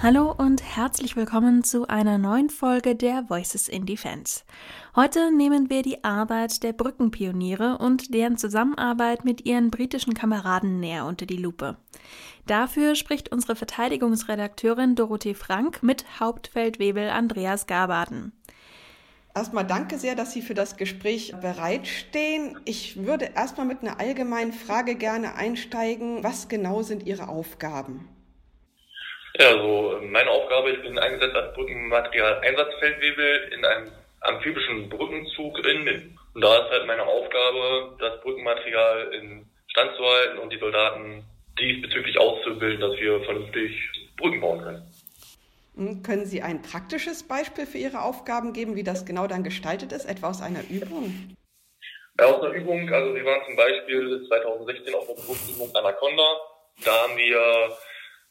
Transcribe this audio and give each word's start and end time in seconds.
Hallo 0.00 0.32
und 0.32 0.62
herzlich 0.62 1.16
willkommen 1.16 1.64
zu 1.64 1.88
einer 1.88 2.18
neuen 2.18 2.50
Folge 2.50 2.94
der 2.94 3.28
Voices 3.28 3.68
in 3.68 3.84
Defense. 3.84 4.42
Heute 4.94 5.32
nehmen 5.32 5.70
wir 5.70 5.82
die 5.82 6.04
Arbeit 6.04 6.62
der 6.62 6.72
Brückenpioniere 6.72 7.78
und 7.78 8.14
deren 8.14 8.38
Zusammenarbeit 8.38 9.24
mit 9.24 9.44
ihren 9.44 9.72
britischen 9.72 10.14
Kameraden 10.14 10.78
näher 10.78 11.04
unter 11.04 11.26
die 11.26 11.36
Lupe. 11.36 11.78
Dafür 12.46 12.94
spricht 12.94 13.32
unsere 13.32 13.56
Verteidigungsredakteurin 13.56 14.94
Dorothee 14.94 15.34
Frank 15.34 15.82
mit 15.82 16.20
Hauptfeldwebel 16.20 17.10
Andreas 17.10 17.66
Garbaden. 17.66 18.30
Erstmal 19.34 19.66
danke 19.66 19.98
sehr, 19.98 20.14
dass 20.14 20.32
Sie 20.32 20.42
für 20.42 20.54
das 20.54 20.76
Gespräch 20.76 21.34
bereitstehen. 21.40 22.56
Ich 22.66 23.04
würde 23.04 23.32
erstmal 23.34 23.66
mit 23.66 23.82
einer 23.82 23.98
allgemeinen 23.98 24.52
Frage 24.52 24.94
gerne 24.94 25.34
einsteigen. 25.34 26.22
Was 26.22 26.46
genau 26.46 26.84
sind 26.84 27.04
Ihre 27.04 27.28
Aufgaben? 27.28 28.08
Ja, 29.38 29.50
also 29.50 30.00
meine 30.02 30.30
Aufgabe, 30.30 30.72
ich 30.72 30.82
bin 30.82 30.98
eingesetzt 30.98 31.36
als 31.36 31.54
Brückenmaterial-Einsatzfeldwebel 31.54 33.52
in 33.52 33.64
einem 33.64 33.92
amphibischen 34.20 34.88
Brückenzug 34.88 35.58
in 35.64 35.84
Minden. 35.84 36.18
Und 36.34 36.42
da 36.42 36.56
ist 36.56 36.70
halt 36.70 36.86
meine 36.88 37.04
Aufgabe, 37.04 37.96
das 38.00 38.20
Brückenmaterial 38.20 39.14
in 39.14 39.46
Stand 39.68 39.96
zu 39.96 40.04
halten 40.04 40.38
und 40.38 40.52
die 40.52 40.58
Soldaten 40.58 41.24
diesbezüglich 41.58 42.18
auszubilden, 42.18 42.80
dass 42.80 42.98
wir 42.98 43.20
vernünftig 43.20 43.88
Brücken 44.16 44.40
bauen 44.40 44.60
können. 44.60 46.02
Können 46.02 46.26
Sie 46.26 46.42
ein 46.42 46.62
praktisches 46.62 47.22
Beispiel 47.22 47.66
für 47.66 47.78
Ihre 47.78 48.02
Aufgaben 48.02 48.52
geben, 48.52 48.74
wie 48.74 48.82
das 48.82 49.06
genau 49.06 49.28
dann 49.28 49.44
gestaltet 49.44 49.92
ist, 49.92 50.06
etwa 50.06 50.30
aus 50.30 50.42
einer 50.42 50.68
Übung? 50.68 51.36
Ja, 52.18 52.26
aus 52.26 52.42
einer 52.42 52.54
Übung, 52.54 52.92
also 52.92 53.14
wir 53.14 53.24
waren 53.24 53.44
zum 53.46 53.54
Beispiel 53.54 54.26
2016 54.26 54.94
auf 54.96 55.06
der 55.06 55.14
Berufsübung 55.14 55.72
Anaconda. 55.76 56.24
Da 56.84 57.02
haben 57.02 57.16
wir 57.16 57.76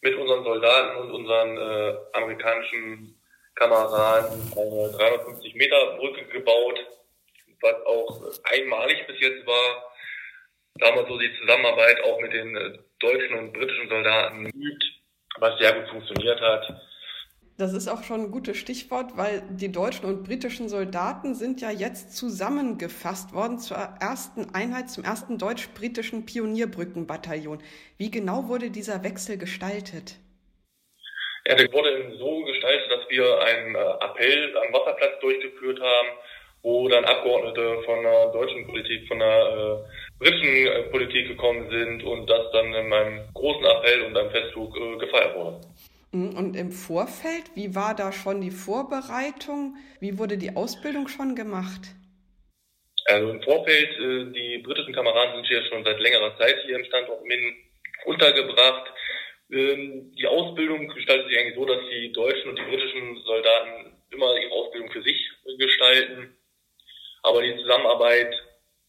mit 0.02 0.16
unseren 0.16 0.44
Soldaten 0.44 0.98
und 0.98 1.12
unseren 1.12 1.58
äh, 1.58 1.98
amerikanischen 2.14 3.20
Kameraden 3.56 4.40
eine 4.56 4.92
350 4.92 5.56
Meter 5.56 5.98
Brücke 5.98 6.26
gebaut, 6.26 6.80
was 7.62 7.86
auch 7.86 8.22
einmalig 8.44 9.06
bis 9.08 9.20
jetzt 9.20 9.46
war. 9.46 9.84
Da 10.76 10.88
haben 10.88 11.08
so 11.08 11.18
die 11.18 11.36
Zusammenarbeit 11.40 12.04
auch 12.04 12.20
mit 12.22 12.34
den 12.34 12.56
äh, 12.56 12.78
deutschen 13.00 13.40
und 13.40 13.54
britischen 13.54 13.90
Soldaten 13.90 14.52
geübt, 14.52 14.84
was 15.40 15.58
sehr 15.60 15.74
gut 15.74 15.90
funktioniert 15.90 16.40
hat. 16.40 16.87
Das 17.60 17.74
ist 17.74 17.88
auch 17.88 18.04
schon 18.04 18.26
ein 18.26 18.32
gutes 18.32 18.56
Stichwort, 18.58 19.18
weil 19.18 19.42
die 19.50 19.72
deutschen 19.72 20.06
und 20.06 20.24
britischen 20.24 20.70
Soldaten 20.70 21.34
sind 21.34 21.60
ja 21.60 21.72
jetzt 21.72 22.16
zusammengefasst 22.16 23.34
worden 23.34 23.58
zur 23.58 23.78
ersten 23.78 24.54
Einheit, 24.54 24.92
zum 24.92 25.04
ersten 25.04 25.40
deutsch-britischen 25.40 26.28
Pionierbrückenbataillon. 26.28 27.58
Wie 27.98 28.12
genau 28.12 28.48
wurde 28.48 28.70
dieser 28.70 29.04
Wechsel 29.04 29.40
gestaltet? 29.40 30.18
Ja, 31.48 31.56
der 31.56 31.74
wurde 31.74 32.16
so 32.20 32.44
gestaltet, 32.44 32.92
dass 32.92 33.10
wir 33.10 33.26
einen 33.42 33.74
äh, 33.74 34.06
Appell 34.06 34.56
am 34.58 34.74
Wasserplatz 34.74 35.20
durchgeführt 35.22 35.80
haben, 35.80 36.10
wo 36.62 36.88
dann 36.90 37.06
Abgeordnete 37.06 37.82
von 37.86 38.04
der 38.04 38.28
deutschen 38.34 38.68
Politik, 38.68 39.08
von 39.08 39.18
der 39.18 39.28
äh, 39.30 40.24
britischen 40.24 40.68
äh, 40.68 40.84
Politik 40.92 41.30
gekommen 41.30 41.68
sind 41.72 42.04
und 42.04 42.30
das 42.30 42.52
dann 42.52 42.72
in 42.72 42.88
meinem 42.88 43.34
großen 43.34 43.66
Appell 43.66 44.04
und 44.04 44.16
einem 44.16 44.30
Festzug 44.30 44.78
äh, 44.78 44.98
gefeiert 44.98 45.36
wurde. 45.36 45.62
Mhm, 46.12 46.38
und 46.38 46.56
im 46.56 46.72
Vorfeld, 46.72 47.56
wie 47.56 47.76
war 47.76 47.96
da 47.96 48.12
schon 48.12 48.42
die 48.42 48.52
Vorbereitung? 48.52 49.76
Wie 50.00 50.18
wurde 50.18 50.38
die 50.38 50.56
Ausbildung 50.56 51.08
schon 51.08 51.36
gemacht? 51.36 51.82
Also 53.06 53.30
im 53.32 53.42
Vorfeld, 53.42 53.90
äh, 54.00 54.34
die 54.34 54.58
britischen 54.60 54.94
Kameraden 54.94 55.36
sind 55.36 55.50
ja 55.50 55.64
schon 55.70 55.84
seit 55.84 56.00
längerer 56.00 56.38
Zeit 56.38 56.58
hier 56.66 56.76
im 56.76 56.86
Standort 56.86 57.24
Min 57.24 57.56
untergebracht. 58.06 58.92
Ähm, 59.52 60.14
die 60.18 60.28
Ausbildung 60.28 60.90
gestaltet 60.90 61.30
sich 61.30 61.40
eigentlich 61.40 61.56
so, 61.56 61.66
dass 61.66 61.80
die 61.90 62.12
deutschen 62.12 62.50
und 62.50 62.60
die 62.60 62.70
britischen 62.70 63.16
Soldaten 63.24 63.96
immer 64.12 64.36
ihre 64.38 64.52
Ausbildung 64.52 64.92
für 64.92 65.02
sich 65.02 65.18
gestalten. 65.58 66.38
Aber 67.24 67.42
die 67.42 67.56
Zusammenarbeit 67.58 68.34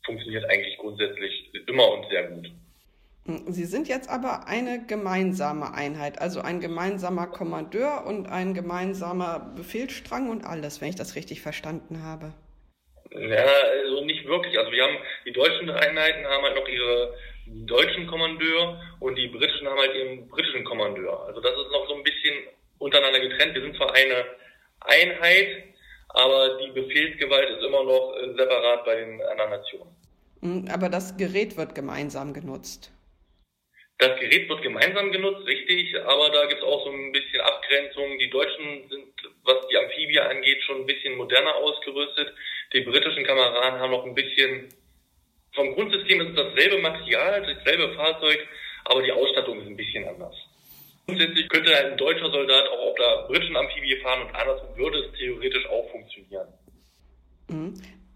funktioniert 0.04 0.44
eigentlich 0.50 0.76
grundsätzlich 0.78 1.52
immer 1.66 1.88
und 1.92 2.08
sehr 2.10 2.24
gut. 2.24 2.50
Sie 3.28 3.66
sind 3.66 3.88
jetzt 3.88 4.08
aber 4.08 4.46
eine 4.46 4.86
gemeinsame 4.86 5.74
Einheit, 5.74 6.18
also 6.18 6.40
ein 6.40 6.60
gemeinsamer 6.60 7.26
Kommandeur 7.26 8.06
und 8.06 8.26
ein 8.26 8.54
gemeinsamer 8.54 9.52
Befehlsstrang 9.54 10.30
und 10.30 10.46
alles, 10.46 10.80
wenn 10.80 10.88
ich 10.88 10.96
das 10.96 11.14
richtig 11.14 11.42
verstanden 11.42 12.02
habe. 12.02 12.32
Ja, 13.10 13.44
also 13.84 14.02
nicht 14.06 14.26
wirklich. 14.26 14.58
Also 14.58 14.72
wir 14.72 14.82
haben 14.82 14.96
die 15.26 15.32
deutschen 15.32 15.68
Einheiten 15.68 16.24
haben 16.26 16.42
halt 16.42 16.56
noch 16.56 16.68
ihre 16.68 17.14
deutschen 17.46 18.06
Kommandeur 18.06 18.80
und 19.00 19.16
die 19.16 19.28
britischen 19.28 19.68
haben 19.68 19.78
halt 19.78 19.94
ihren 19.94 20.26
britischen 20.28 20.64
Kommandeur. 20.64 21.26
Also 21.26 21.42
das 21.42 21.52
ist 21.52 21.70
noch 21.70 21.86
so 21.86 21.96
ein 21.96 22.02
bisschen 22.02 22.34
untereinander 22.78 23.20
getrennt. 23.20 23.54
Wir 23.54 23.62
sind 23.62 23.76
zwar 23.76 23.92
eine 23.94 24.24
Einheit, 24.80 25.64
aber 26.08 26.56
die 26.64 26.70
Befehlsgewalt 26.70 27.50
ist 27.50 27.62
immer 27.62 27.84
noch 27.84 28.14
separat 28.38 28.86
bei 28.86 28.94
den 28.96 29.20
anderen 29.20 29.50
Nationen. 29.50 29.96
Hm, 30.40 30.68
aber 30.72 30.88
das 30.88 31.18
Gerät 31.18 31.58
wird 31.58 31.74
gemeinsam 31.74 32.32
genutzt. 32.32 32.90
Das 33.98 34.16
Gerät 34.20 34.48
wird 34.48 34.62
gemeinsam 34.62 35.10
genutzt, 35.10 35.44
richtig, 35.44 36.00
aber 36.04 36.30
da 36.30 36.46
gibt 36.46 36.62
es 36.62 36.66
auch 36.66 36.84
so 36.84 36.92
ein 36.92 37.10
bisschen 37.10 37.40
Abgrenzungen. 37.40 38.16
Die 38.20 38.30
Deutschen 38.30 38.88
sind, 38.88 39.12
was 39.42 39.66
die 39.68 39.76
Amphibie 39.76 40.20
angeht, 40.20 40.62
schon 40.62 40.82
ein 40.82 40.86
bisschen 40.86 41.16
moderner 41.16 41.56
ausgerüstet. 41.56 42.32
Die 42.72 42.82
britischen 42.82 43.24
Kameraden 43.24 43.80
haben 43.80 43.90
noch 43.90 44.06
ein 44.06 44.14
bisschen, 44.14 44.68
vom 45.52 45.74
Grundsystem 45.74 46.20
ist 46.20 46.28
es 46.30 46.36
dasselbe 46.36 46.78
Material, 46.78 47.42
dasselbe 47.42 47.92
Fahrzeug, 47.94 48.46
aber 48.84 49.02
die 49.02 49.10
Ausstattung 49.10 49.60
ist 49.62 49.66
ein 49.66 49.76
bisschen 49.76 50.06
anders. 50.06 50.34
Grundsätzlich 51.06 51.48
könnte 51.48 51.76
ein 51.76 51.96
deutscher 51.96 52.30
Soldat 52.30 52.68
auch 52.68 52.90
auf 52.90 52.94
der 52.94 53.26
britischen 53.26 53.56
Amphibie 53.56 53.96
fahren 53.96 54.28
und 54.28 54.34
andersrum 54.34 54.76
würde 54.76 54.98
es 54.98 55.18
theoretisch 55.18 55.66
auch 55.70 55.90
funktionieren. 55.90 56.48
Mhm. 57.48 57.74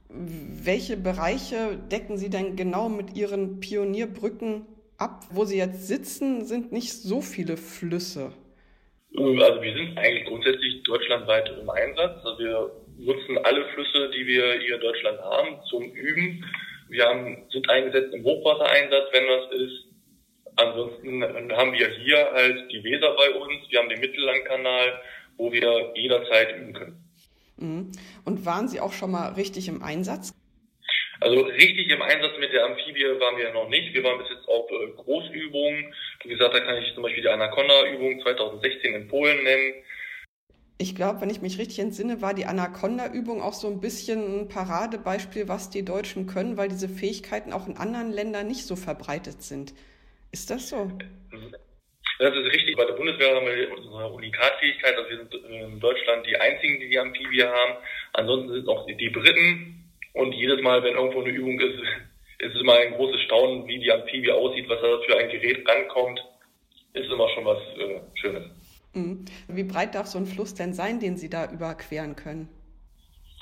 Welche 0.09 0.97
Bereiche 0.97 1.77
decken 1.91 2.19
Sie 2.19 2.31
denn 2.31 2.55
genau 2.55 2.89
mit 2.89 3.17
Ihren 3.17 3.59
Pionierbrücken 3.59 4.67
ab, 4.99 5.25
wo 5.31 5.45
Sie 5.45 5.59
jetzt 5.59 5.87
sitzen, 5.87 6.45
sind 6.45 6.73
nicht 6.73 6.93
so 6.93 7.21
viele 7.21 7.57
Flüsse. 7.57 8.33
Also 9.15 9.61
wir 9.61 9.75
sind 9.75 9.99
eigentlich 9.99 10.25
grundsätzlich 10.25 10.83
deutschlandweit 10.85 11.51
im 11.61 11.69
Einsatz. 11.69 12.25
Also 12.25 12.39
wir 12.39 12.71
nutzen 12.99 13.39
alle 13.45 13.67
Flüsse, 13.75 14.11
die 14.11 14.27
wir 14.27 14.61
hier 14.61 14.77
in 14.77 14.81
Deutschland 14.81 15.21
haben, 15.21 15.59
zum 15.69 15.85
Üben. 15.85 16.45
Wir 16.89 17.05
haben, 17.07 17.45
sind 17.51 17.69
eingesetzt 17.69 18.15
im 18.15 18.25
Hochwassereinsatz, 18.25 19.13
wenn 19.13 19.27
das 19.27 19.61
ist. 19.61 19.85
Ansonsten 20.57 21.23
haben 21.57 21.73
wir 21.73 21.89
hier 21.89 22.31
halt 22.33 22.71
die 22.71 22.85
Weser 22.85 23.15
bei 23.17 23.31
uns. 23.39 23.71
Wir 23.71 23.81
haben 23.81 23.89
den 23.89 24.01
Mittellandkanal, 24.01 25.01
wo 25.37 25.53
wir 25.53 25.93
jederzeit 25.95 26.57
üben 26.57 26.73
können. 26.73 27.05
Mhm. 27.57 27.93
Und 28.25 28.45
waren 28.45 28.69
Sie 28.69 28.81
auch 28.81 28.93
schon 28.93 29.11
mal 29.11 29.33
richtig 29.33 29.69
im 29.69 29.83
Einsatz? 29.83 30.35
Also 31.23 31.43
richtig 31.43 31.89
im 31.89 32.03
Einsatz 32.03 32.39
mit 32.39 32.53
der 32.53 32.65
Amphibie 32.65 33.05
waren 33.05 33.37
wir 33.37 33.53
noch 33.53 33.69
nicht. 33.69 33.95
Wir 33.95 34.03
waren 34.03 34.19
bis 34.19 34.29
jetzt 34.29 34.49
auf 34.49 34.69
äh, 34.71 34.91
Großübungen. 34.97 35.95
Wie 36.25 36.29
gesagt, 36.29 36.55
da 36.55 36.61
kann 36.61 36.83
ich 36.83 36.93
zum 36.95 37.03
Beispiel 37.03 37.23
die 37.23 37.29
Anaconda-Übung 37.29 38.21
2016 38.23 38.95
in 38.95 39.09
Polen 39.09 39.43
nennen. 39.45 39.75
Ich 40.79 40.97
glaube, 40.97 41.21
wenn 41.21 41.31
ich 41.31 41.41
mich 41.41 41.59
richtig 41.59 41.79
entsinne, 41.79 42.23
war 42.23 42.35
die 42.35 42.47
Anaconda-Übung 42.47 43.41
auch 43.41 43.53
so 43.53 43.69
ein 43.69 43.81
bisschen 43.81 44.41
ein 44.41 44.49
Paradebeispiel, 44.49 45.47
was 45.47 45.71
die 45.71 45.85
Deutschen 45.85 46.27
können, 46.27 46.57
weil 46.57 46.69
diese 46.69 46.89
Fähigkeiten 46.89 47.53
auch 47.53 47.69
in 47.69 47.77
anderen 47.77 48.11
Ländern 48.11 48.49
nicht 48.49 48.67
so 48.67 48.75
verbreitet 48.75 49.43
sind. 49.43 49.75
Ist 50.33 50.51
das 50.51 50.71
so? 50.71 50.91
Das 52.19 52.35
ist 52.35 52.53
richtig. 52.53 52.77
Bei 52.77 52.85
der 52.85 52.95
Bundeswehr 52.95 53.35
haben 53.35 53.47
wir 53.47 53.73
unsere 53.77 54.13
Unikatfähigkeit. 54.13 54.97
Also 54.97 55.11
wir 55.11 55.19
sind 55.19 55.35
in 55.35 55.79
Deutschland 55.79 56.27
die 56.27 56.37
einzigen, 56.37 56.81
die 56.81 56.89
die 56.89 56.99
Amphibie 56.99 57.45
haben. 57.45 57.77
Ansonsten 58.15 58.53
sind 58.55 58.69
auch 58.69 58.87
die 58.87 59.11
Briten 59.11 59.82
und 60.15 60.33
jedes 60.33 60.61
Mal, 60.61 60.83
wenn 60.83 60.95
irgendwo 60.95 61.21
eine 61.21 61.31
Übung 61.31 61.59
ist, 61.61 61.79
ist 62.39 62.55
es 62.55 62.61
immer 62.61 62.75
ein 62.75 62.95
großes 62.95 63.21
Staunen, 63.23 63.67
wie 63.67 63.79
die 63.79 63.93
Amphibie 63.93 64.33
aussieht, 64.33 64.69
was 64.69 64.81
da 64.81 64.99
für 65.07 65.17
ein 65.17 65.31
Gerät 65.31 65.67
rankommt. 65.69 66.21
Ist 66.93 67.11
immer 67.11 67.29
schon 67.31 67.45
was 67.45 67.59
äh, 67.79 68.01
Schönes. 68.15 68.45
Mhm. 68.95 69.25
Wie 69.49 69.65
breit 69.65 69.95
darf 69.95 70.07
so 70.07 70.19
ein 70.19 70.27
Fluss 70.27 70.55
denn 70.55 70.75
sein, 70.75 71.01
den 71.01 71.17
Sie 71.17 71.31
da 71.31 71.51
überqueren 71.51 72.17
können? 72.17 72.49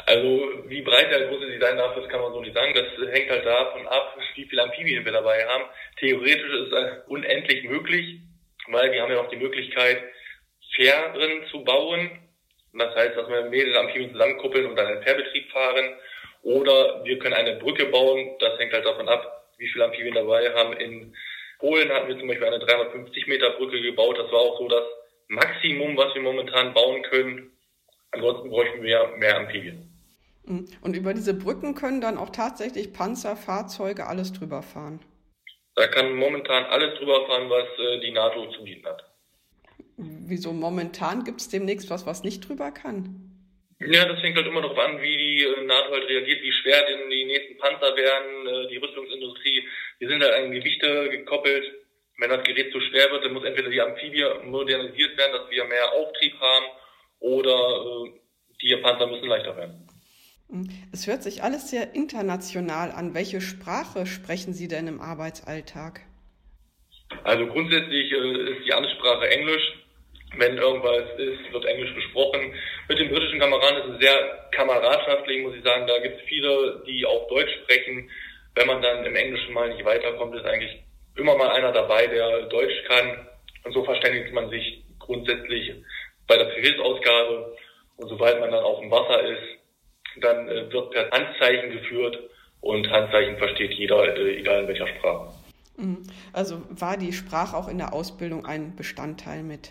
Also 0.07 0.41
wie 0.67 0.83
breit 0.83 1.11
der 1.11 1.29
große 1.29 1.59
sein 1.61 1.77
darf, 1.77 1.95
das 1.95 2.09
kann 2.09 2.21
man 2.21 2.33
so 2.33 2.41
nicht 2.41 2.55
sagen. 2.55 2.75
Das 2.75 2.87
hängt 3.13 3.31
halt 3.31 3.45
davon 3.45 3.87
ab, 3.87 4.17
wie 4.35 4.45
viele 4.45 4.63
Amphibien 4.63 5.05
wir 5.05 5.13
dabei 5.13 5.47
haben. 5.47 5.65
Theoretisch 5.99 6.53
ist 6.53 6.73
es 6.73 7.07
unendlich 7.09 7.65
möglich, 7.65 8.21
weil 8.69 8.93
wir 8.93 9.03
haben 9.03 9.11
ja 9.11 9.23
noch 9.23 9.31
die 9.31 9.37
Möglichkeit, 9.37 10.03
Fähren 10.75 11.47
zu 11.51 11.65
bauen. 11.65 12.11
Das 12.73 12.95
heißt, 12.95 13.17
dass 13.17 13.29
wir 13.29 13.43
mehrere 13.51 13.81
Amphibien 13.81 14.13
zusammenkuppeln 14.13 14.67
und 14.67 14.77
dann 14.77 14.87
einen 14.87 15.03
Fährbetrieb 15.03 15.51
fahren. 15.51 15.97
Oder 16.43 17.05
wir 17.05 17.19
können 17.19 17.35
eine 17.35 17.57
Brücke 17.57 17.87
bauen. 17.87 18.37
Das 18.39 18.59
hängt 18.59 18.73
halt 18.73 18.87
davon 18.87 19.09
ab, 19.09 19.49
wie 19.59 19.69
viele 19.69 19.85
Amphibien 19.85 20.15
dabei 20.15 20.53
haben. 20.55 20.73
In 20.75 21.15
Polen 21.59 21.91
hatten 21.91 22.09
wir 22.09 22.19
zum 22.19 22.29
Beispiel 22.29 22.47
eine 22.47 22.59
350 22.59 23.27
Meter 23.27 23.51
Brücke 23.51 23.81
gebaut. 23.81 24.19
Das 24.19 24.33
war 24.33 24.41
auch 24.41 24.59
so 24.59 24.69
das 24.69 24.85
Maximum, 25.29 25.97
was 25.97 26.15
wir 26.15 26.23
momentan 26.23 26.73
bauen 26.73 27.03
können. 27.03 27.53
Ansonsten 28.13 28.51
bräuchten 28.51 28.83
wir 28.83 29.15
mehr 29.19 29.37
Amphibien. 29.37 29.91
Mhm. 30.45 30.67
Und 30.81 30.97
über 30.97 31.15
diese 31.15 31.35
Brücken 31.35 31.75
können 31.75 32.01
dann 32.01 32.19
auch 32.19 32.31
tatsächlich 32.31 32.93
Panzer, 32.93 33.37
Fahrzeuge, 33.37 34.07
alles 34.07 34.33
drüber 34.33 34.63
fahren? 34.63 35.01
Da 35.77 35.87
kann 35.87 36.15
momentan 36.15 36.65
alles 36.65 36.99
drüber 36.99 37.27
fahren, 37.27 37.49
was 37.49 37.67
äh, 37.79 38.01
die 38.01 38.11
NATO 38.11 38.51
zu 38.51 38.65
bieten 38.65 38.87
hat. 38.87 39.05
Wieso 39.97 40.53
momentan 40.53 41.25
gibt 41.25 41.41
es 41.41 41.49
demnächst 41.49 41.91
was, 41.91 42.07
was 42.07 42.23
nicht 42.23 42.49
drüber 42.49 42.71
kann? 42.71 43.20
Ja, 43.81 44.05
das 44.05 44.23
hängt 44.23 44.37
halt 44.37 44.47
immer 44.47 44.61
darauf 44.61 44.79
an, 44.79 45.01
wie 45.01 45.17
die 45.17 45.45
äh, 45.45 45.65
NATO 45.65 45.93
halt 45.93 46.09
reagiert, 46.09 46.43
wie 46.43 46.53
schwer 46.53 46.85
denn 46.87 47.09
die 47.09 47.25
nächsten 47.25 47.57
Panzer 47.57 47.97
werden, 47.97 48.47
äh, 48.47 48.69
die 48.69 48.77
Rüstungsindustrie. 48.77 49.67
Die 50.01 50.07
sind 50.07 50.23
halt 50.23 50.35
an 50.35 50.53
Gewichte 50.53 51.09
gekoppelt. 51.09 51.65
Wenn 52.19 52.29
das 52.29 52.45
Gerät 52.45 52.71
zu 52.73 52.81
schwer 52.81 53.11
wird, 53.11 53.25
dann 53.25 53.33
muss 53.33 53.45
entweder 53.45 53.71
die 53.71 53.81
Amphibie 53.81 54.25
modernisiert 54.45 55.17
werden, 55.17 55.33
dass 55.33 55.51
wir 55.51 55.65
mehr 55.65 55.93
Auftrieb 55.93 56.39
haben, 56.39 56.67
oder 57.21 58.07
äh, 58.07 58.11
die 58.63 58.77
Panzer 58.77 59.07
müssen 59.07 59.29
leichter 59.29 59.57
werden. 59.57 59.87
Hm. 60.51 60.69
Es 60.93 61.07
hört 61.07 61.23
sich 61.23 61.43
alles 61.43 61.71
sehr 61.71 61.95
international 61.95 62.91
an. 62.91 63.15
Welche 63.15 63.41
Sprache 63.41 64.07
sprechen 64.07 64.53
Sie 64.53 64.69
denn 64.69 64.89
im 64.89 65.01
Arbeitsalltag? 65.01 66.01
Also 67.25 67.47
grundsätzlich 67.47 68.11
ist 68.13 68.67
die 68.67 68.73
Ansprache 68.73 69.29
Englisch. 69.31 69.63
Wenn 70.37 70.59
irgendwas 70.59 71.19
ist, 71.19 71.53
wird 71.53 71.65
Englisch 71.65 71.95
gesprochen. 71.95 72.55
Mit 72.91 72.99
den 72.99 73.09
britischen 73.09 73.39
Kameraden 73.39 73.83
ist 73.83 73.95
es 73.95 74.01
sehr 74.01 74.49
kameradschaftlich, 74.51 75.41
muss 75.45 75.55
ich 75.55 75.63
sagen. 75.63 75.87
Da 75.87 76.01
gibt 76.01 76.17
es 76.17 76.27
viele, 76.27 76.83
die 76.85 77.07
auch 77.07 77.29
Deutsch 77.29 77.53
sprechen. 77.63 78.11
Wenn 78.57 78.67
man 78.67 78.83
dann 78.83 79.05
im 79.05 79.15
Englischen 79.15 79.55
mal 79.55 79.69
nicht 79.69 79.85
weiterkommt, 79.85 80.35
ist 80.35 80.45
eigentlich 80.45 80.83
immer 81.15 81.37
mal 81.37 81.51
einer 81.51 81.71
dabei, 81.71 82.09
der 82.09 82.47
Deutsch 82.49 82.83
kann. 82.89 83.29
Und 83.63 83.75
so 83.75 83.85
verständigt 83.85 84.35
man 84.35 84.51
sich 84.51 84.83
grundsätzlich 84.99 85.73
bei 86.27 86.37
der 86.37 86.47
Befehlsausgabe. 86.47 87.57
Und 87.97 88.09
sobald 88.09 88.41
man 88.41 88.51
dann 88.51 88.65
auf 88.65 88.81
dem 88.81 88.91
Wasser 88.91 89.23
ist, 89.23 90.21
dann 90.21 90.49
äh, 90.49 90.73
wird 90.73 90.91
per 90.91 91.13
Handzeichen 91.13 91.71
geführt 91.71 92.19
und 92.61 92.91
Handzeichen 92.91 93.39
versteht 93.39 93.73
jeder, 93.75 94.17
äh, 94.17 94.41
egal 94.41 94.63
in 94.63 94.67
welcher 94.69 94.89
Sprache. 94.89 95.33
Mhm. 95.77 96.03
Also 96.33 96.61
war 96.71 96.97
die 96.97 97.13
Sprache 97.13 97.57
auch 97.57 97.69
in 97.69 97.79
der 97.79 97.93
Ausbildung 97.93 98.47
ein 98.47 98.75
Bestandteil 98.75 99.45
mit? 99.45 99.71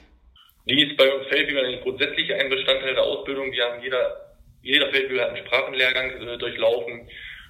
Die 0.65 0.83
ist 0.83 0.97
bei 0.97 1.11
uns 1.11 1.27
Feldwebel 1.27 1.79
grundsätzlich 1.81 2.33
ein 2.33 2.49
Bestandteil 2.49 2.93
der 2.93 3.03
Ausbildung. 3.03 3.51
Wir 3.51 3.65
haben 3.65 3.81
jeder, 3.81 4.35
jeder 4.61 4.91
Feldwebel 4.91 5.21
hat 5.21 5.29
einen 5.29 5.45
Sprachenlehrgang 5.45 6.11
äh, 6.11 6.37
durchlaufen, 6.37 7.07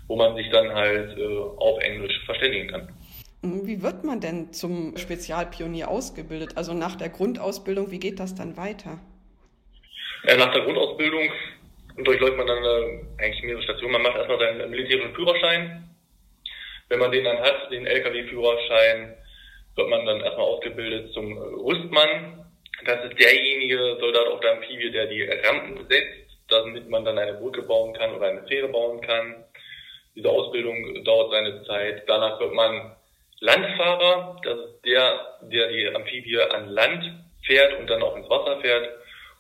wo 0.08 0.16
man 0.16 0.36
sich 0.36 0.50
dann 0.50 0.74
halt 0.74 1.18
äh, 1.18 1.26
auf 1.58 1.80
Englisch 1.82 2.20
verständigen 2.26 2.70
kann. 2.70 2.90
Wie 3.42 3.82
wird 3.82 4.04
man 4.04 4.20
denn 4.20 4.52
zum 4.52 4.98
Spezialpionier 4.98 5.88
ausgebildet? 5.88 6.58
Also 6.58 6.74
nach 6.74 6.96
der 6.96 7.10
Grundausbildung, 7.10 7.90
wie 7.90 8.00
geht 8.00 8.20
das 8.20 8.36
dann 8.36 8.58
weiter? 8.58 9.00
Nach 10.26 10.52
der 10.54 10.64
Grundausbildung 10.64 11.30
durchläuft 12.04 12.38
man 12.38 12.48
dann 12.48 12.64
äh, 12.64 13.24
eigentlich 13.24 13.44
mehrere 13.44 13.64
Stationen. 13.64 13.94
Man 13.94 14.02
macht 14.02 14.18
erstmal 14.18 14.40
seinen 14.40 14.70
militärischen 14.70 15.16
Führerschein. 15.16 15.90
Wenn 16.90 17.00
man 17.00 17.12
den 17.12 17.24
dann 17.24 17.40
hat, 17.40 17.72
den 17.72 17.86
Lkw-Führerschein, 17.86 19.16
wird 19.76 19.90
man 19.90 20.06
dann 20.06 20.22
erstmal 20.22 20.46
ausgebildet 20.46 21.14
zum 21.14 21.38
Rüstmann. 21.38 22.46
Das 22.86 23.04
ist 23.04 23.20
derjenige 23.20 23.98
Soldat 24.00 24.28
auf 24.28 24.40
der 24.40 24.54
Amphibie, 24.54 24.92
der 24.92 25.08
die 25.08 25.24
Rampen 25.24 25.86
setzt, 25.90 26.38
damit 26.48 26.90
man 26.90 27.04
dann 27.04 27.18
eine 27.18 27.34
Brücke 27.34 27.62
bauen 27.64 27.94
kann 27.94 28.14
oder 28.16 28.28
eine 28.28 28.48
Fähre 28.48 28.70
bauen 28.70 29.02
kann. 29.02 29.44
Diese 30.16 30.30
Ausbildung 30.30 31.04
dauert 31.04 31.32
seine 31.32 31.64
Zeit. 31.66 32.04
Danach 32.08 32.40
wird 32.40 32.54
man 32.54 32.96
Landfahrer. 33.40 34.38
Das 34.44 34.60
ist 34.60 34.86
der, 34.86 35.38
der 35.42 35.68
die 35.70 35.88
Amphibie 35.94 36.40
an 36.40 36.70
Land 36.70 37.04
fährt 37.46 37.80
und 37.80 37.90
dann 37.90 38.02
auch 38.02 38.16
ins 38.16 38.30
Wasser 38.30 38.60
fährt. 38.62 38.90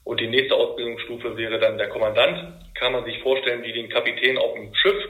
Und 0.03 0.19
die 0.19 0.27
nächste 0.27 0.55
Ausbildungsstufe 0.55 1.37
wäre 1.37 1.59
dann 1.59 1.77
der 1.77 1.89
Kommandant. 1.89 2.65
Kann 2.75 2.93
man 2.93 3.05
sich 3.05 3.21
vorstellen 3.21 3.63
wie 3.63 3.73
den 3.73 3.89
Kapitän 3.89 4.37
auf 4.37 4.53
dem 4.53 4.73
Schiff, 4.73 5.03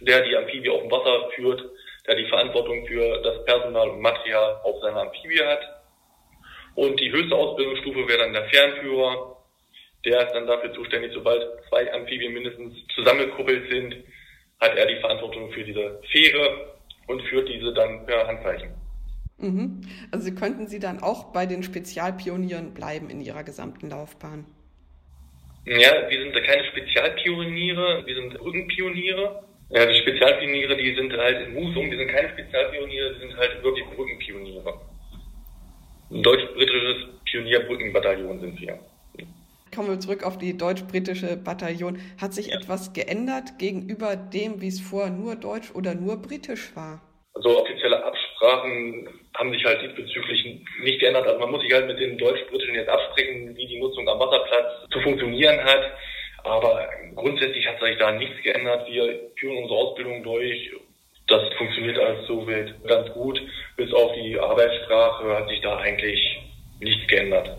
der 0.00 0.22
die 0.22 0.36
Amphibie 0.36 0.70
auf 0.70 0.82
dem 0.82 0.90
Wasser 0.90 1.30
führt, 1.34 1.62
der 2.06 2.16
die 2.16 2.26
Verantwortung 2.26 2.86
für 2.86 3.22
das 3.22 3.44
Personal 3.44 3.90
und 3.90 4.00
Material 4.00 4.60
auf 4.62 4.80
seiner 4.80 5.02
Amphibie 5.02 5.42
hat. 5.42 5.77
Und 6.78 7.00
die 7.00 7.10
höchste 7.10 7.34
Ausbildungsstufe 7.34 8.06
wäre 8.06 8.18
dann 8.18 8.32
der 8.32 8.44
Fernführer. 8.50 9.36
Der 10.04 10.24
ist 10.24 10.32
dann 10.32 10.46
dafür 10.46 10.72
zuständig, 10.74 11.10
sobald 11.12 11.42
zwei 11.68 11.92
Amphibien 11.92 12.32
mindestens 12.32 12.72
zusammengekuppelt 12.94 13.68
sind, 13.68 13.96
hat 14.60 14.76
er 14.76 14.86
die 14.86 15.00
Verantwortung 15.00 15.50
für 15.50 15.64
diese 15.64 16.00
Fähre 16.12 16.76
und 17.08 17.20
führt 17.22 17.48
diese 17.48 17.74
dann 17.74 18.06
per 18.06 18.28
Handzeichen. 18.28 18.70
Mhm. 19.38 19.80
Also 20.12 20.32
könnten 20.36 20.68
Sie 20.68 20.78
dann 20.78 21.02
auch 21.02 21.32
bei 21.32 21.46
den 21.46 21.64
Spezialpionieren 21.64 22.74
bleiben 22.74 23.10
in 23.10 23.20
Ihrer 23.22 23.42
gesamten 23.42 23.90
Laufbahn? 23.90 24.46
Ja, 25.64 26.08
wir 26.08 26.20
sind 26.20 26.32
keine 26.46 26.64
Spezialpioniere, 26.66 28.06
wir 28.06 28.14
sind 28.14 28.38
Brückenpioniere. 28.38 29.42
Ja, 29.70 29.84
die 29.84 29.98
Spezialpioniere, 29.98 30.76
die 30.76 30.94
sind 30.94 31.12
halt 31.12 31.44
in 31.44 31.54
Musum, 31.54 31.90
die 31.90 31.96
sind 31.96 32.08
keine 32.08 32.28
Spezialpioniere, 32.28 33.14
die 33.14 33.20
sind 33.26 33.36
halt 33.36 33.64
wirklich 33.64 33.84
Brückenpioniere. 33.96 34.80
Ein 36.10 36.22
deutsch-britisches 36.22 37.06
Pionierbrückenbataillon 37.24 38.40
sind 38.40 38.60
wir. 38.60 38.78
Kommen 39.74 39.90
wir 39.90 40.00
zurück 40.00 40.24
auf 40.24 40.38
die 40.38 40.56
deutsch-britische 40.56 41.36
Bataillon. 41.36 41.98
Hat 42.20 42.32
sich 42.32 42.52
etwas 42.52 42.94
geändert 42.94 43.58
gegenüber 43.58 44.16
dem, 44.16 44.62
wie 44.62 44.68
es 44.68 44.80
vorher 44.80 45.10
nur 45.10 45.36
deutsch 45.36 45.70
oder 45.74 45.94
nur 45.94 46.16
britisch 46.16 46.74
war? 46.74 47.02
Also 47.34 47.60
offizielle 47.60 48.02
Absprachen 48.02 49.08
haben 49.36 49.52
sich 49.52 49.64
halt 49.64 49.82
diesbezüglich 49.82 50.62
nicht 50.82 51.00
geändert. 51.00 51.26
Also 51.26 51.38
man 51.38 51.50
muss 51.50 51.62
sich 51.62 51.72
halt 51.72 51.86
mit 51.86 52.00
den 52.00 52.16
Deutsch-Britischen 52.16 52.74
jetzt 52.74 52.88
absprechen, 52.88 53.54
wie 53.54 53.66
die 53.66 53.78
Nutzung 53.78 54.08
am 54.08 54.18
Wasserplatz 54.18 54.90
zu 54.90 55.00
funktionieren 55.00 55.62
hat. 55.62 55.92
Aber 56.44 56.88
grundsätzlich 57.14 57.66
hat 57.68 57.78
sich 57.80 57.98
da 57.98 58.12
nichts 58.12 58.42
geändert. 58.42 58.88
Wir 58.90 59.30
führen 59.38 59.58
unsere 59.58 59.78
Ausbildung 59.78 60.22
durch. 60.22 60.72
Das 61.28 61.42
funktioniert 61.54 61.98
alles 61.98 62.26
so 62.26 62.46
ganz 62.86 63.12
gut. 63.12 63.40
Bis 63.76 63.92
auf 63.92 64.12
die 64.14 64.38
Arbeitssprache 64.38 65.36
hat 65.36 65.48
sich 65.48 65.60
da 65.60 65.76
eigentlich 65.76 66.20
nichts 66.80 67.06
geändert. 67.06 67.50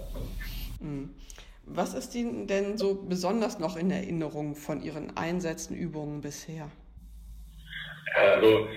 Hm. 0.80 1.10
Was 1.66 1.94
ist 1.94 2.16
Ihnen 2.16 2.48
denn 2.48 2.78
so 2.78 2.96
besonders 3.08 3.60
noch 3.60 3.78
in 3.78 3.92
Erinnerung 3.92 4.56
von 4.56 4.82
Ihren 4.82 5.16
Einsätzen, 5.16 5.76
Übungen 5.76 6.22
bisher? 6.22 6.72
Also 8.16 8.68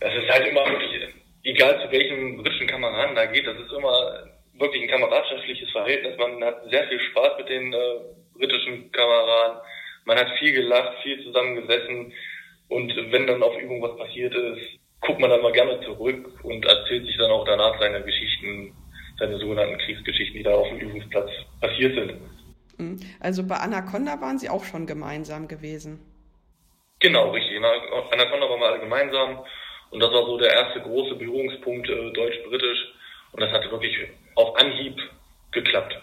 das 0.00 0.12
ist 0.14 0.28
halt 0.28 0.48
immer 0.48 0.66
wirklich, 0.66 1.14
egal 1.44 1.80
zu 1.80 1.92
welchem 1.92 2.42
britischen 2.42 2.66
Kameraden 2.66 3.14
da 3.14 3.26
geht, 3.26 3.46
das 3.46 3.56
ist 3.56 3.72
immer 3.72 4.24
wirklich 4.54 4.82
ein 4.82 4.88
kameradschaftliches 4.88 5.70
Verhältnis. 5.70 6.18
Man 6.18 6.42
hat 6.42 6.68
sehr 6.70 6.88
viel 6.88 7.00
Spaß 7.00 7.38
mit 7.38 7.48
den 7.48 7.72
äh, 7.72 8.00
britischen 8.34 8.90
Kameraden. 8.92 9.60
Man 10.04 10.18
hat 10.18 10.38
viel 10.38 10.52
gelacht, 10.52 11.02
viel 11.02 11.22
zusammengesessen. 11.22 12.12
Und 12.68 12.94
wenn 13.10 13.26
dann 13.26 13.42
auf 13.42 13.56
Übung 13.60 13.82
was 13.82 13.96
passiert 13.96 14.34
ist, 14.34 14.78
guckt 15.00 15.20
man 15.20 15.30
dann 15.30 15.42
mal 15.42 15.52
gerne 15.52 15.80
zurück 15.82 16.32
und 16.42 16.64
erzählt 16.64 17.06
sich 17.06 17.16
dann 17.18 17.30
auch 17.30 17.44
danach 17.44 17.78
seine 17.78 18.02
Geschichten, 18.02 18.74
seine 19.18 19.38
sogenannten 19.38 19.78
Kriegsgeschichten, 19.78 20.38
die 20.38 20.42
da 20.42 20.54
auf 20.54 20.68
dem 20.68 20.78
Übungsplatz 20.78 21.30
passiert 21.60 21.94
sind. 21.94 22.14
Mhm. 22.78 23.00
Also 23.20 23.46
bei 23.46 23.56
Anaconda 23.56 24.20
waren 24.20 24.38
Sie 24.38 24.48
auch 24.48 24.64
schon 24.64 24.86
gemeinsam 24.86 25.46
gewesen? 25.46 26.00
Genau, 27.00 27.30
richtig. 27.30 27.56
In 27.56 27.64
Anaconda 27.64 28.48
waren 28.48 28.60
wir 28.60 28.66
alle 28.66 28.80
gemeinsam 28.80 29.44
und 29.90 30.00
das 30.00 30.10
war 30.10 30.24
so 30.24 30.38
der 30.38 30.52
erste 30.52 30.80
große 30.80 31.14
Berührungspunkt 31.16 31.88
äh, 31.88 32.10
deutsch-britisch. 32.12 32.78
Und 33.32 33.40
das 33.40 33.50
hat 33.52 33.70
wirklich 33.70 33.96
auf 34.36 34.56
Anhieb 34.56 34.96
geklappt. 35.52 35.96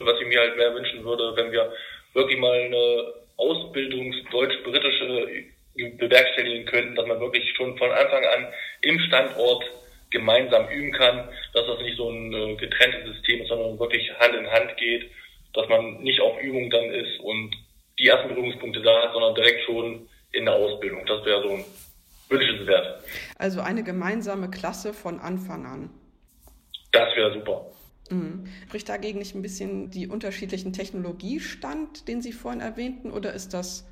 Was 0.00 0.20
ich 0.20 0.28
mir 0.28 0.40
halt 0.40 0.56
mehr 0.56 0.74
wünschen 0.74 1.04
würde, 1.04 1.34
wenn 1.36 1.50
wir 1.50 1.72
wirklich 2.14 2.38
mal 2.38 2.52
eine 2.52 3.12
Ausbildung 3.36 4.14
deutsch-britische 4.30 5.28
bewerkstelligen 5.98 6.66
könnten, 6.66 6.94
dass 6.94 7.06
man 7.06 7.20
wirklich 7.20 7.44
schon 7.56 7.76
von 7.78 7.90
Anfang 7.90 8.24
an 8.24 8.46
im 8.82 8.98
Standort 9.00 9.64
gemeinsam 10.10 10.68
üben 10.70 10.92
kann, 10.92 11.28
dass 11.52 11.66
das 11.66 11.80
nicht 11.80 11.96
so 11.96 12.10
ein 12.10 12.32
äh, 12.32 12.56
getrenntes 12.56 13.14
System 13.14 13.42
ist, 13.42 13.48
sondern 13.48 13.78
wirklich 13.78 14.10
Hand 14.18 14.34
in 14.34 14.50
Hand 14.50 14.76
geht, 14.76 15.10
dass 15.54 15.68
man 15.68 16.02
nicht 16.02 16.20
auf 16.20 16.40
Übung 16.40 16.70
dann 16.70 16.90
ist 16.92 17.20
und 17.20 17.54
die 17.98 18.06
ersten 18.06 18.28
Berührungspunkte 18.28 18.80
da 18.80 19.02
hat, 19.02 19.12
sondern 19.12 19.34
direkt 19.34 19.64
schon 19.64 20.08
in 20.32 20.44
der 20.44 20.54
Ausbildung. 20.54 21.04
Das 21.06 21.24
wäre 21.24 21.42
so 21.42 21.54
ein 21.54 21.64
wünschenswert. 22.28 23.02
Also 23.38 23.60
eine 23.60 23.82
gemeinsame 23.82 24.50
Klasse 24.50 24.92
von 24.92 25.18
Anfang 25.18 25.66
an. 25.66 25.90
Das 26.92 27.14
wäre 27.16 27.32
super. 27.32 27.66
Mhm. 28.10 28.46
Spricht 28.66 28.88
dagegen 28.88 29.18
nicht 29.18 29.34
ein 29.34 29.42
bisschen 29.42 29.90
die 29.90 30.08
unterschiedlichen 30.08 30.72
Technologiestand, 30.72 32.08
den 32.08 32.22
Sie 32.22 32.32
vorhin 32.32 32.60
erwähnten, 32.60 33.10
oder 33.12 33.32
ist 33.32 33.52
das 33.52 33.86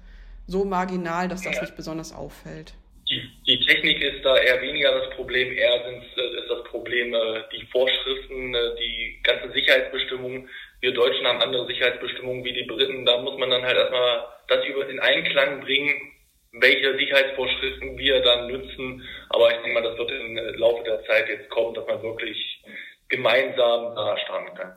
so 0.47 0.65
marginal, 0.65 1.29
dass 1.29 1.43
das 1.43 1.57
ja. 1.57 1.63
nicht 1.63 1.77
besonders 1.77 2.15
auffällt? 2.15 2.75
Die, 3.09 3.23
die, 3.47 3.65
Technik 3.65 4.01
ist 4.01 4.25
da 4.25 4.37
eher 4.37 4.61
weniger 4.63 4.91
das 4.99 5.15
Problem, 5.15 5.53
eher 5.53 5.85
sind, 5.85 6.03
äh, 6.17 6.41
ist 6.41 6.51
das 6.51 6.65
Problem 6.65 7.15
äh, 7.15 7.43
die 7.53 7.65
Vorschriften, 7.67 8.55
äh, 8.55 8.75
die 8.81 9.21
ganzen 9.23 9.53
Sicherheitsbestimmungen. 9.53 10.49
Wir 10.81 10.93
Deutschen 10.93 11.25
haben 11.25 11.41
andere 11.41 11.67
Sicherheitsbestimmungen 11.67 12.45
wie 12.45 12.53
die 12.53 12.65
Briten. 12.65 13.07
Da 13.07 13.21
muss 13.23 13.39
man 13.39 13.51
dann 13.51 13.63
halt 13.63 13.77
erstmal 13.77 14.27
das 14.49 14.65
über 14.67 14.89
in 14.89 14.99
Einklang 14.99 15.61
bringen 15.61 16.13
welche 16.61 16.97
Sicherheitsvorschriften 16.97 17.99
wir 17.99 18.21
dann 18.23 18.49
nutzen. 18.49 19.03
Aber 19.31 19.51
ich 19.51 19.57
denke 19.63 19.75
mal, 19.75 19.83
das 19.83 19.99
wird 19.99 20.11
im 20.11 20.37
Laufe 20.59 20.85
der 20.85 21.05
Zeit 21.05 21.29
jetzt 21.29 21.51
kommen, 21.51 21.75
dass 21.75 21.87
man 21.87 22.03
wirklich 22.03 22.63
gemeinsam 23.09 23.95
da 23.95 24.17
starten 24.19 24.55
kann. 24.57 24.73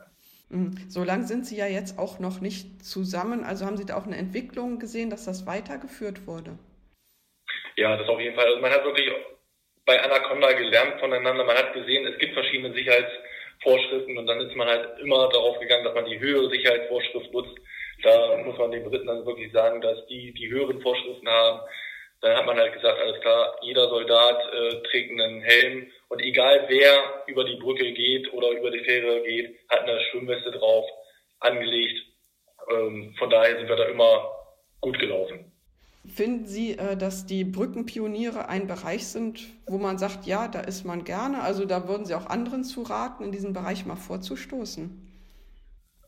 Mhm. 0.50 0.76
So 0.88 1.02
lange 1.02 1.26
sind 1.26 1.46
Sie 1.46 1.56
ja 1.56 1.66
jetzt 1.66 1.98
auch 1.98 2.18
noch 2.18 2.40
nicht 2.40 2.84
zusammen. 2.84 3.44
Also 3.44 3.64
haben 3.64 3.76
Sie 3.76 3.86
da 3.86 3.96
auch 3.96 4.06
eine 4.06 4.16
Entwicklung 4.16 4.78
gesehen, 4.78 5.10
dass 5.10 5.24
das 5.24 5.46
weitergeführt 5.46 6.26
wurde? 6.26 6.58
Ja, 7.76 7.96
das 7.96 8.08
auf 8.08 8.20
jeden 8.20 8.36
Fall. 8.36 8.46
Also 8.46 8.60
man 8.60 8.70
hat 8.70 8.84
wirklich 8.84 9.10
bei 9.86 10.02
Anaconda 10.02 10.52
gelernt 10.52 11.00
voneinander. 11.00 11.44
Man 11.44 11.56
hat 11.56 11.72
gesehen, 11.72 12.06
es 12.06 12.18
gibt 12.18 12.34
verschiedene 12.34 12.74
Sicherheitsvorschriften 12.74 13.30
Vorschriften 13.62 14.16
und 14.16 14.26
dann 14.26 14.40
ist 14.40 14.56
man 14.56 14.68
halt 14.68 14.98
immer 15.00 15.28
darauf 15.28 15.58
gegangen, 15.58 15.84
dass 15.84 15.94
man 15.94 16.06
die 16.06 16.18
höhere 16.18 16.48
Sicherheitsvorschrift 16.48 17.32
nutzt. 17.32 17.58
Da 18.02 18.38
muss 18.38 18.58
man 18.58 18.70
den 18.70 18.84
Briten 18.84 19.06
dann 19.06 19.26
wirklich 19.26 19.52
sagen, 19.52 19.80
dass 19.82 20.06
die 20.06 20.32
die 20.32 20.48
höheren 20.48 20.80
Vorschriften 20.80 21.28
haben. 21.28 21.60
Dann 22.22 22.36
hat 22.36 22.46
man 22.46 22.58
halt 22.58 22.72
gesagt, 22.72 22.98
alles 22.98 23.20
klar, 23.20 23.56
jeder 23.62 23.88
Soldat 23.88 24.42
äh, 24.52 24.82
trägt 24.88 25.10
einen 25.10 25.42
Helm 25.42 25.90
und 26.10 26.20
egal 26.20 26.64
wer 26.66 27.22
über 27.28 27.44
die 27.44 27.54
Brücke 27.56 27.92
geht 27.92 28.32
oder 28.32 28.50
über 28.50 28.70
die 28.70 28.80
Fähre 28.80 29.22
geht, 29.22 29.56
hat 29.68 29.82
eine 29.82 30.00
Schwimmweste 30.10 30.50
drauf 30.50 30.84
angelegt. 31.38 31.98
Ähm, 32.68 33.14
von 33.16 33.30
daher 33.30 33.56
sind 33.56 33.68
wir 33.68 33.76
da 33.76 33.84
immer 33.84 34.28
gut 34.80 34.98
gelaufen. 34.98 35.52
Finden 36.12 36.46
Sie, 36.46 36.72
äh, 36.72 36.96
dass 36.96 37.26
die 37.26 37.44
Brückenpioniere 37.44 38.48
ein 38.48 38.66
Bereich 38.66 39.06
sind, 39.06 39.40
wo 39.66 39.78
man 39.78 39.98
sagt, 39.98 40.26
ja, 40.26 40.48
da 40.48 40.60
ist 40.60 40.84
man 40.84 41.04
gerne? 41.04 41.42
Also 41.42 41.64
da 41.64 41.86
würden 41.86 42.04
Sie 42.04 42.14
auch 42.14 42.26
anderen 42.26 42.64
zu 42.64 42.82
raten, 42.82 43.22
in 43.22 43.30
diesen 43.30 43.52
Bereich 43.52 43.86
mal 43.86 43.96
vorzustoßen? 43.96 44.90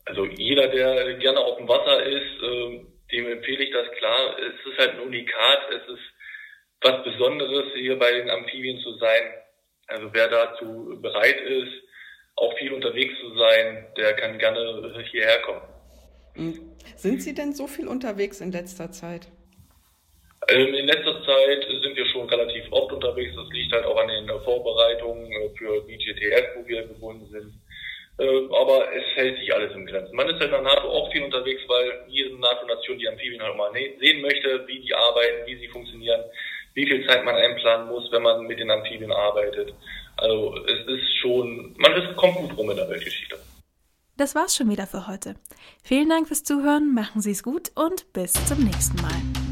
Also 0.05 0.25
jeder, 0.25 0.67
der 0.67 1.13
gerne 1.13 1.39
auf 1.39 1.57
dem 1.57 1.69
Wasser 1.69 2.03
ist, 2.03 2.43
ähm, 2.43 2.87
dem 3.09 3.31
empfehle 3.31 3.63
ich 3.63 3.71
das 3.71 3.89
klar. 3.97 4.35
Es 4.37 4.69
ist 4.69 4.77
halt 4.77 4.95
ein 4.95 5.07
Unikat, 5.07 5.59
es 5.69 5.93
ist 5.93 6.03
was 6.81 7.03
Besonderes, 7.05 7.71
hier 7.73 7.97
bei 7.97 8.11
den 8.11 8.29
Amphibien 8.29 8.79
zu 8.81 8.97
sein. 8.97 9.42
Also 9.87 10.09
wer 10.11 10.27
dazu 10.27 10.97
bereit 11.01 11.39
ist, 11.41 11.71
auch 12.35 12.57
viel 12.57 12.73
unterwegs 12.73 13.13
zu 13.19 13.35
sein, 13.37 13.85
der 13.97 14.13
kann 14.13 14.39
gerne 14.39 15.03
hierher 15.11 15.41
kommen. 15.41 15.61
Hm. 16.35 16.71
Sind 16.95 17.21
Sie 17.21 17.33
denn 17.33 17.53
so 17.53 17.67
viel 17.67 17.87
unterwegs 17.87 18.41
in 18.41 18.51
letzter 18.51 18.91
Zeit? 18.91 19.27
Ähm, 20.49 20.73
in 20.73 20.87
letzter 20.87 21.23
Zeit 21.23 21.65
sind 21.81 21.95
wir 21.95 22.05
schon 22.07 22.27
relativ 22.27 22.65
oft 22.71 22.91
unterwegs. 22.91 23.33
Das 23.35 23.47
liegt 23.51 23.71
halt 23.71 23.85
auch 23.85 23.97
an 23.97 24.07
den 24.07 24.27
Vorbereitungen 24.43 25.31
für 25.57 25.81
BGTF, 25.81 26.55
wo 26.55 26.67
wir 26.67 26.87
gebunden 26.87 27.27
sind. 27.31 27.53
Ähm, 28.19 28.53
aber 28.53 28.93
es 28.93 29.03
hält 29.15 29.39
sich 29.39 29.53
alles 29.53 29.73
in 29.73 29.85
Grenzen. 29.85 30.15
Man 30.15 30.27
ist 30.27 30.39
halt 30.39 30.51
in 30.51 30.51
der 30.51 30.61
NATO 30.61 30.87
auch 30.89 31.11
viel 31.11 31.23
unterwegs, 31.23 31.61
weil 31.67 32.05
jede 32.07 32.37
NATO-Nation 32.39 32.99
die 32.99 33.07
Amphibien 33.07 33.41
halt 33.41 33.55
mal 33.55 33.71
ne-, 33.71 33.95
sehen 33.99 34.21
möchte, 34.21 34.67
wie 34.67 34.79
die 34.81 34.93
arbeiten, 34.93 35.47
wie 35.47 35.55
sie 35.55 35.67
funktionieren, 35.67 36.21
wie 36.73 36.85
viel 36.85 37.05
Zeit 37.07 37.23
man 37.23 37.35
einplanen 37.35 37.87
muss, 37.87 38.11
wenn 38.11 38.23
man 38.23 38.45
mit 38.45 38.59
den 38.59 38.71
Amphibien 38.71 39.11
arbeitet. 39.11 39.73
Also 40.17 40.55
es 40.65 40.87
ist 40.87 41.17
schon, 41.21 41.75
man 41.77 41.93
ist, 41.93 42.15
kommt 42.15 42.35
gut 42.35 42.57
rum 42.57 42.71
in 42.71 42.77
der 42.77 42.89
Weltgeschichte. 42.89 43.37
Das 44.17 44.35
war's 44.35 44.55
schon 44.55 44.69
wieder 44.69 44.85
für 44.85 45.07
heute. 45.07 45.35
Vielen 45.83 46.09
Dank 46.09 46.27
fürs 46.27 46.43
Zuhören, 46.43 46.93
machen 46.93 47.21
Sie 47.21 47.31
es 47.31 47.41
gut 47.41 47.71
und 47.75 48.11
bis 48.13 48.33
zum 48.45 48.63
nächsten 48.63 49.01
Mal. 49.01 49.42